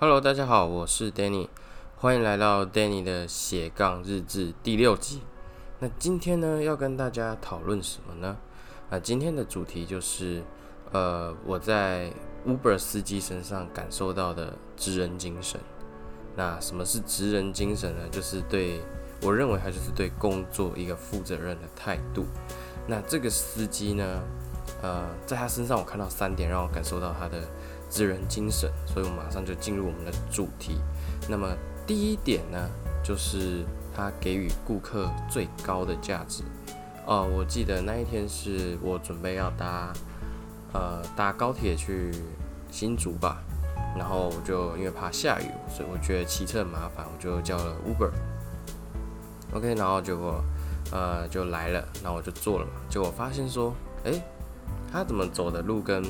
[0.00, 1.48] Hello，大家好，我是 Danny，
[1.96, 5.22] 欢迎来到 Danny 的斜杠日志第六集。
[5.80, 8.36] 那今天呢，要跟大家讨论什么呢？
[8.90, 10.44] 啊，今天的主题就是，
[10.92, 12.12] 呃，我在
[12.46, 15.60] Uber 司机身上感受到的职人精神。
[16.36, 18.08] 那什么是职人精神呢？
[18.08, 18.80] 就是对
[19.22, 22.24] 我认为，他就是对工作一个负责任的态度。
[22.86, 24.22] 那这个司机呢，
[24.80, 27.42] 呃，在他身上我看到三点，让我感受到他的。
[27.88, 30.80] 职人精神，所以我马上就进入我们的主题。
[31.28, 31.48] 那么
[31.86, 32.68] 第一点呢，
[33.02, 36.42] 就是他给予顾客最高的价值。
[37.06, 39.92] 哦，我记得那一天是我准备要搭
[40.72, 42.12] 呃搭高铁去
[42.70, 43.42] 新竹吧，
[43.96, 48.10] 然后我就因为怕下雨，所以我觉得骑车很麻烦，我就叫了 Uber。
[49.54, 50.44] OK，然后结果
[50.92, 53.74] 呃就来了，然后我就坐了嘛，结果发现说，
[54.04, 54.12] 哎，
[54.92, 56.02] 他怎么走的路跟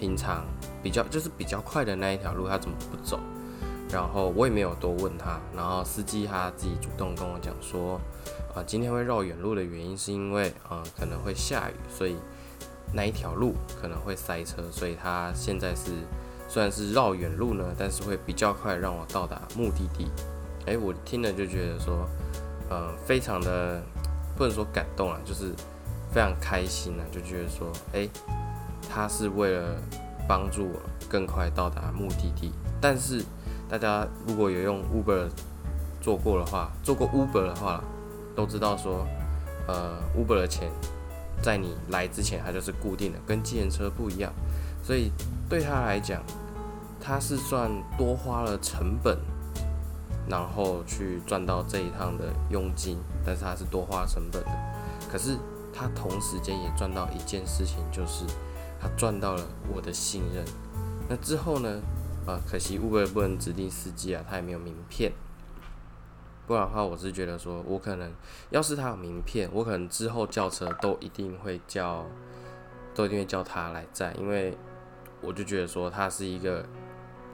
[0.00, 0.44] 平常。
[0.82, 3.20] 比较就是比较快的那一条路，他怎么不走？
[3.92, 5.38] 然后我也没有多问他。
[5.54, 8.00] 然后司机他自己主动跟我讲说，
[8.54, 12.16] 啊，今天会绕远路的原因是因为，呃，可能会下雨，所以
[12.94, 15.90] 那一条路可能会塞车，所以他现在是
[16.48, 20.10] 虽然是绕远路呢，但是会比较快让我到达目的地。
[20.66, 22.08] 哎，我听了就觉得说，
[22.70, 23.82] 呃，非常的
[24.34, 25.52] 不能说感动啊，就是
[26.10, 28.08] 非常开心啊，就觉得说，哎，
[28.92, 29.76] 他是为了。
[30.28, 32.52] 帮助我更快到达目的地。
[32.80, 33.24] 但是
[33.68, 35.28] 大家如果有用 Uber
[36.00, 37.82] 做过的话，做过 Uber 的话，
[38.36, 39.04] 都知道说，
[39.66, 40.70] 呃，Uber 的钱
[41.42, 44.32] 在你来之前它就是固定的，跟计程车不一样。
[44.84, 45.10] 所以
[45.48, 46.22] 对他来讲，
[47.00, 49.18] 他是算多花了成本，
[50.28, 54.50] 然后去赚到这一趟的佣金，但是他是多花成本的。
[55.10, 55.36] 可是
[55.74, 58.24] 他同时间也赚到一件事情，就是。
[58.80, 60.44] 他赚到了我的信任，
[61.08, 61.82] 那之后呢？
[62.26, 65.10] 啊，可惜 Uber 不能指定司机啊，他也没有名片。
[66.46, 68.12] 不然的话，我是觉得说，我可能
[68.50, 72.04] 要是他有名片，我可能之后叫车都一定会叫，
[72.94, 74.56] 都一定会叫他来载，因为
[75.22, 76.64] 我就觉得说，他是一个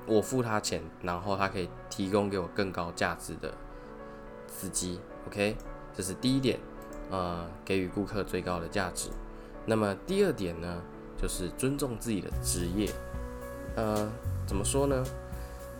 [0.06, 3.52] 我付他钱，然后他可以提供给我更高价值的
[4.46, 5.00] 司机。
[5.26, 5.56] OK，
[5.94, 6.60] 这是第一点，
[7.10, 9.10] 呃，给予顾客最高的价值。
[9.66, 10.80] 那么第二点呢？
[11.20, 12.90] 就是尊重自己的职业，
[13.74, 14.08] 呃，
[14.46, 15.02] 怎么说呢？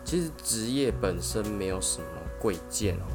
[0.03, 2.07] 其实职业本身没有什么
[2.39, 3.05] 贵贱哦，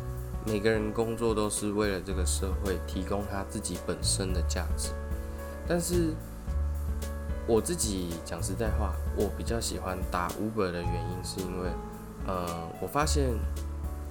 [0.47, 4.91] 每个人工作都是为了这个社会提供他自己本身的价值。
[5.67, 6.15] 但是
[7.47, 11.71] 我自己讲实在话，我比较喜欢打 Uber 的原因是因为，
[12.27, 13.31] 呃，我发现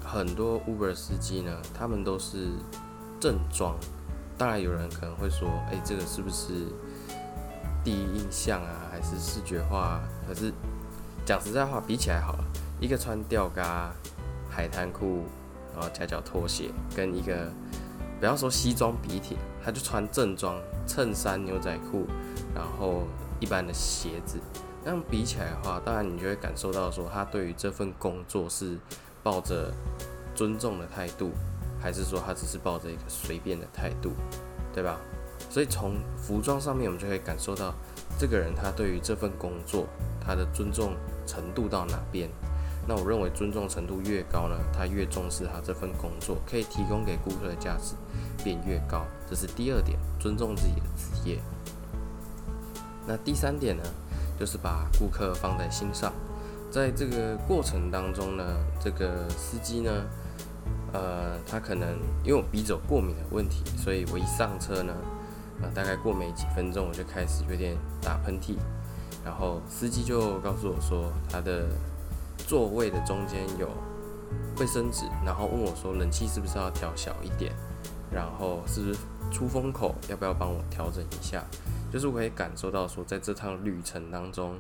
[0.04, 2.48] 很多 Uber 司机呢，他们都是
[3.20, 3.78] 正装。
[4.38, 6.66] 当然，有人可能会说，哎，这个是不是？
[7.84, 10.00] 第一印象啊，还是视觉化？
[10.28, 10.54] 可是
[11.26, 12.44] 讲实在话，比起来好了，
[12.80, 13.92] 一个穿吊嘎、
[14.50, 15.24] 海滩裤，
[15.74, 17.52] 然后夹脚拖鞋，跟一个
[18.20, 20.56] 不要说西装笔挺，他就穿正装，
[20.86, 22.06] 衬衫、牛仔裤，
[22.54, 23.08] 然后
[23.40, 24.38] 一般的鞋子，
[24.84, 28.78] 那样比起来的话，当然你就会感受到说，他对于这份工作是
[29.24, 29.74] 抱着
[30.36, 31.32] 尊重的态度，
[31.82, 34.12] 还是说他只是抱着一个随便的态度，
[34.72, 35.00] 对吧？
[35.52, 37.74] 所以从服装上面，我们就可以感受到
[38.18, 39.86] 这个人他对于这份工作
[40.26, 40.94] 他的尊重
[41.28, 42.30] 程度到哪边。
[42.88, 47.96] 那我认为尊重程度越高呢，他越重视他这份工作可以提供给顾客的价值
[48.46, 49.06] 便越高。
[49.30, 51.38] 这是第二点，尊重自己的职业。
[53.06, 53.84] 那第三点呢，
[54.40, 56.14] 就是把顾客放在心上。
[56.72, 59.92] 在这个过程当中呢，这个司机呢，
[60.94, 64.96] 呃，他可能因为我鼻子有过敏的问题，所以我一上车呢。
[65.62, 68.56] 啊，大概过没几分钟，我就开始有点打喷嚏，
[69.24, 71.68] 然后司机就告诉我说，他的
[72.38, 73.70] 座位的中间有
[74.60, 77.54] 卫生纸，然后问我说，冷气是不是要调小一点，
[78.12, 79.00] 然后是不是
[79.32, 81.44] 出风口要不要帮我调整一下？
[81.92, 84.60] 就是我可以感受到说，在这趟旅程当中，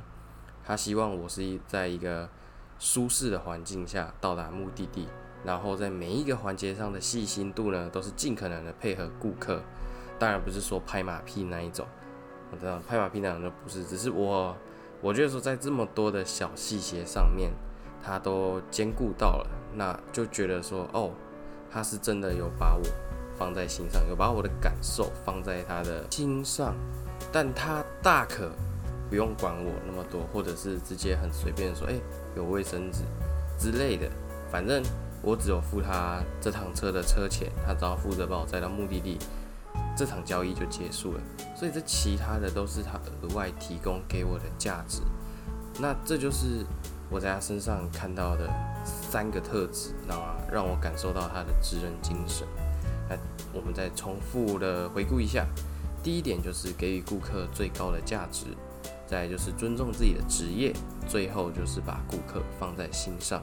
[0.65, 2.29] 他希望我是在一个
[2.77, 5.07] 舒适的环境下到达目的地，
[5.45, 9.61] 然后在每一个环节上的细心度呢，都是尽可能的配合顾客。
[10.21, 11.83] 当然不是说拍马屁那一种，
[12.51, 14.55] 我知道拍马屁那种就不是，只是我
[15.01, 17.51] 我觉得说在这么多的小细节上面，
[18.03, 21.09] 他都兼顾到了，那就觉得说哦，
[21.71, 22.83] 他是真的有把我
[23.35, 26.75] 放在心上，有把我的感受放在他的心上，
[27.31, 28.51] 但他大可
[29.09, 31.95] 不用管我那么多，或者是直接很随便说，哎，
[32.35, 33.01] 有卫生纸
[33.57, 34.07] 之类的，
[34.51, 34.83] 反正
[35.23, 39.17] 我只有付他这趟车的车钱，他只要负责把我载到目的地。
[40.01, 41.21] 这场交易就结束了，
[41.55, 45.03] 所以这其他的都是他额外提供给我的价值。
[45.79, 46.65] 那这就是
[47.07, 48.49] 我在他身上看到的
[48.83, 52.47] 三个特质，然后让我感受到他的职人精神。
[53.07, 53.15] 那
[53.53, 55.45] 我们再重复的回顾一下，
[56.01, 58.45] 第一点就是给予顾客最高的价值，
[59.05, 60.73] 再就是尊重自己的职业，
[61.07, 63.39] 最后就是把顾客放在心上。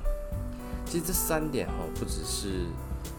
[0.85, 2.67] 其实这三点哦，不只是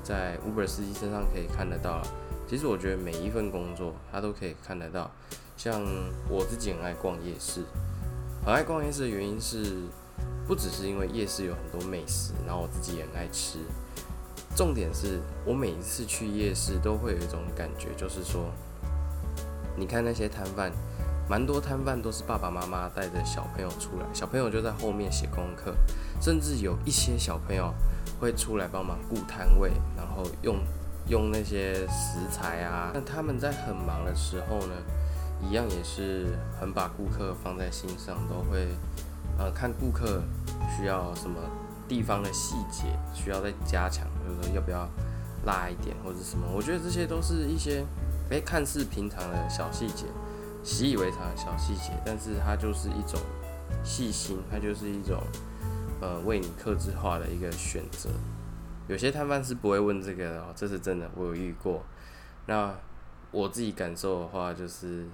[0.03, 2.01] 在 Uber 司机身上可以看得到，
[2.49, 5.11] 其实我觉得每一份工作他都可以看得到。
[5.55, 5.79] 像
[6.27, 7.61] 我自己很爱逛夜市，
[8.43, 9.83] 很爱逛夜市的原因是，
[10.47, 13.59] 不只是因为夜市有很多美食，然后我自己也很爱吃。
[14.55, 18.49] 重点是我每一次去夜市都会有一种感觉，就是说，
[19.77, 20.71] 你看那些摊贩，
[21.29, 25.75] 蛮多摊贩都是爸爸妈妈带着小朋友出来，小朋友就在后面写功课，
[26.19, 27.71] 甚至有一些小朋友
[28.19, 30.57] 会出来帮忙顾摊位，然后用
[31.09, 32.91] 用那些食材啊。
[32.93, 34.75] 那他们在很忙的时候呢，
[35.41, 38.69] 一样也是很把顾客放在心上，都会
[39.37, 40.21] 呃看顾客
[40.77, 41.37] 需要什么
[41.87, 44.07] 地方的细节需要再加强。
[44.41, 44.87] 说要不要
[45.43, 46.45] 辣一点或者什么？
[46.53, 47.83] 我觉得这些都是一些
[48.29, 50.05] 诶看似平常的小细节，
[50.63, 53.19] 习以为常的小细节，但是它就是一种
[53.83, 55.23] 细心，它就是一种
[55.99, 58.09] 呃为你克制化的一个选择。
[58.89, 61.83] 有些摊贩是不会问这个的，这是真的，我有遇过。
[62.47, 62.75] 那
[63.29, 65.05] 我自己感受的话，就是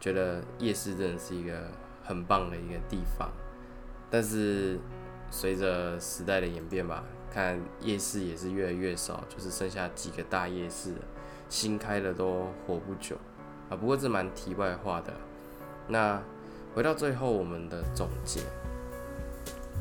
[0.00, 1.68] 觉得夜市真的是一个
[2.02, 3.30] 很棒的一个地方，
[4.10, 4.80] 但是
[5.30, 7.04] 随着时代的演变吧。
[7.32, 10.92] 看夜市也是越来越少，就是剩下几个大夜市，
[11.48, 13.16] 新开的都活不久
[13.68, 13.76] 啊。
[13.76, 15.12] 不过这蛮题外话的。
[15.86, 16.20] 那
[16.74, 18.40] 回到最后我们的总结，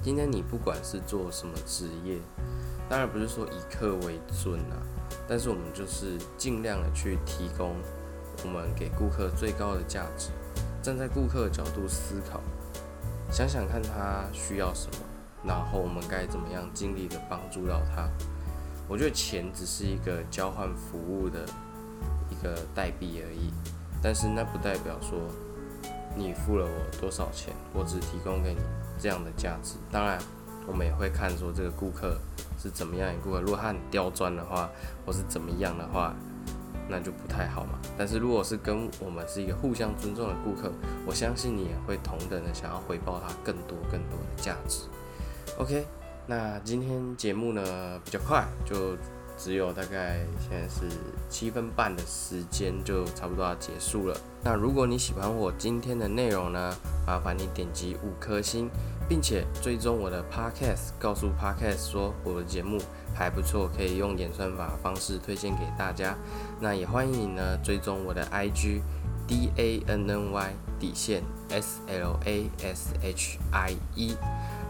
[0.01, 2.17] 今天你不管是做什么职业，
[2.87, 4.79] 当然不是说以客为尊啊，
[5.27, 7.75] 但是我们就是尽量的去提供
[8.43, 10.29] 我们给顾客最高的价值，
[10.81, 12.39] 站在顾客的角度思考，
[13.29, 14.97] 想想看他需要什么。
[15.43, 18.09] 然后我们该怎么样尽力的帮助到他？
[18.87, 21.45] 我觉得钱只是一个交换服务的
[22.29, 23.51] 一个代币而已，
[24.01, 25.19] 但是那不代表说
[26.19, 28.59] 你付了我多少钱，我只提供给你
[28.99, 29.75] 这样的价值。
[29.89, 30.19] 当然，
[30.67, 32.17] 我们也会看说这个顾客
[32.61, 34.69] 是怎么样一个顾客，如果他很刁钻的话，
[35.05, 36.13] 或是怎么样的话，
[36.89, 37.79] 那就不太好嘛。
[37.97, 40.71] 但是如果是跟我们是一个互相尊重的顾客，
[41.07, 44.81] 我相信你也会同等的想要回报他更多更多的价值。
[45.57, 45.87] OK，
[46.27, 48.97] 那今天节目呢比较快，就
[49.41, 50.85] 只有大概现在是
[51.29, 54.17] 七分半的时间，就差不多要结束了。
[54.43, 56.75] 那如果你喜欢我今天的内容呢，
[57.07, 58.69] 麻烦你点击五颗星，
[59.07, 62.77] 并且追踪我的 Podcast，告诉 Podcast 说我的节目
[63.15, 66.15] 还不错，可以用演算法方式推荐给大家。
[66.59, 68.81] 那也欢迎你呢追踪我的 IG
[69.25, 74.15] D A N N Y 底线 S L A S H I E。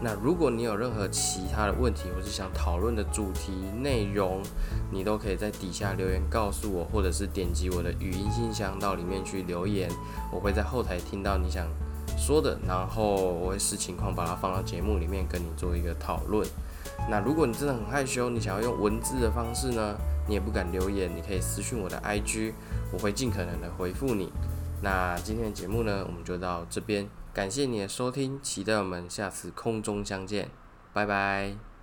[0.02, 3.52] 那如果你有任何其他的问题，或是想讨论的主题
[3.82, 4.42] 内容，
[4.90, 9.90] 你都可以在底下留言告诉我，或者是点击我的语音信箱到里面去留言，
[10.32, 11.66] 我会在后台听到你想
[12.16, 16.48] 说的，然后我会视情况把它放到节目里面跟你做一个讨论。
[17.10, 22.54] 那如果你真的很害羞，你想要用文字的方式呢，你也不敢留言，你可以私讯我的 IG，
[22.90, 24.32] 我会尽可能的回复你。
[24.82, 27.06] 那今天的节目呢，我们就到这边。
[27.32, 30.50] 感谢你的收听，期待我们下次空中相见，
[30.92, 31.69] 拜拜。